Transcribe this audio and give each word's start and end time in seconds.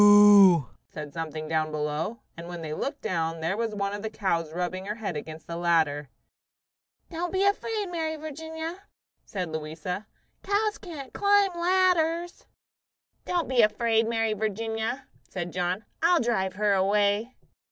"Moo!" 0.03 0.63
said 0.89 1.13
something 1.13 1.47
down 1.47 1.69
below; 1.69 2.21
and 2.35 2.47
when 2.47 2.63
they 2.63 2.73
looked, 2.73 3.03
there 3.03 3.55
was 3.55 3.75
one 3.75 3.93
of 3.93 4.01
the 4.01 4.09
cows 4.09 4.51
rubbing 4.51 4.85
her 4.87 4.95
head 4.95 5.15
against 5.15 5.45
the 5.45 5.55
ladder. 5.55 6.09
"Don't 7.11 7.31
be 7.31 7.43
afraid, 7.45 7.85
Mary 7.85 8.15
Virginia," 8.15 8.85
said 9.25 9.49
Louisa. 9.51 10.07
"Cows 10.41 10.79
can't 10.79 11.13
climb 11.13 11.51
ladders." 11.53 12.47
"Don't 13.25 13.47
be 13.47 13.61
afraid, 13.61 14.07
Mary 14.07 14.33
Virginia," 14.33 15.05
said 15.29 15.51
John. 15.53 15.85
"I'll 16.01 16.19
drive 16.19 16.53
her 16.53 16.73
away." 16.73 17.35